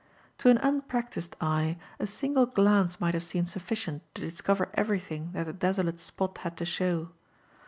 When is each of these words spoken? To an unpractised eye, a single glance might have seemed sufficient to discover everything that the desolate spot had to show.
To 0.39 0.49
an 0.49 0.57
unpractised 0.57 1.35
eye, 1.39 1.77
a 1.99 2.07
single 2.07 2.47
glance 2.47 2.99
might 2.99 3.13
have 3.13 3.23
seemed 3.23 3.49
sufficient 3.49 4.01
to 4.15 4.23
discover 4.23 4.71
everything 4.73 5.29
that 5.33 5.43
the 5.45 5.53
desolate 5.53 5.99
spot 5.99 6.39
had 6.39 6.57
to 6.57 6.65
show. 6.65 7.11